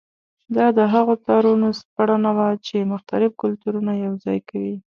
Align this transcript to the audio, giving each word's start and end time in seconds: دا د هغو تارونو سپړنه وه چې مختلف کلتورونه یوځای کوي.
دا 0.55 0.65
د 0.77 0.79
هغو 0.93 1.13
تارونو 1.27 1.67
سپړنه 1.79 2.31
وه 2.37 2.49
چې 2.65 2.89
مختلف 2.93 3.31
کلتورونه 3.41 3.91
یوځای 4.05 4.39
کوي. 4.49 4.75